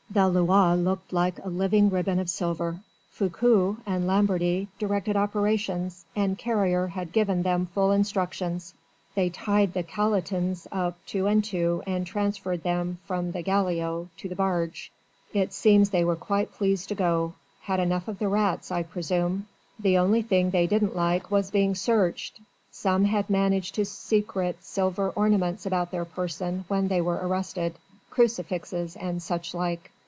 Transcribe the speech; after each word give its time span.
The 0.13 0.27
Loire 0.27 0.75
looked 0.75 1.13
like 1.13 1.39
a 1.39 1.47
living 1.47 1.89
ribbon 1.89 2.19
of 2.19 2.29
silver. 2.29 2.81
Foucaud 3.11 3.77
and 3.85 4.05
Lamberty 4.05 4.67
directed 4.77 5.15
operations, 5.15 6.03
and 6.13 6.37
Carrier 6.37 6.87
had 6.87 7.13
given 7.13 7.43
them 7.43 7.67
full 7.67 7.91
instructions. 7.91 8.73
They 9.15 9.29
tied 9.29 9.71
the 9.73 9.83
calotins 9.83 10.67
up 10.69 10.97
two 11.05 11.27
and 11.27 11.41
two 11.41 11.81
and 11.87 12.05
transferred 12.05 12.63
them 12.63 12.97
from 13.05 13.31
the 13.31 13.41
galliot 13.41 14.07
to 14.17 14.27
the 14.27 14.35
barge. 14.35 14.91
It 15.31 15.53
seems 15.53 15.91
they 15.91 16.03
were 16.03 16.17
quite 16.17 16.51
pleased 16.51 16.89
to 16.89 16.95
go. 16.95 17.35
Had 17.61 17.79
enough 17.79 18.09
of 18.09 18.19
the 18.19 18.27
rats, 18.27 18.69
I 18.69 18.83
presume. 18.83 19.47
The 19.79 19.97
only 19.97 20.23
thing 20.23 20.49
they 20.49 20.67
didn't 20.67 20.93
like 20.93 21.31
was 21.31 21.51
being 21.51 21.73
searched. 21.73 22.37
Some 22.69 23.05
had 23.05 23.29
managed 23.29 23.75
to 23.75 23.85
secrete 23.85 24.61
silver 24.61 25.09
ornaments 25.11 25.65
about 25.65 25.89
their 25.91 26.03
person 26.03 26.65
when 26.67 26.89
they 26.89 26.99
were 26.99 27.21
arrested. 27.23 27.77
Crucifixes 28.09 28.97
and 28.97 29.23
such 29.23 29.53
like. 29.53 29.89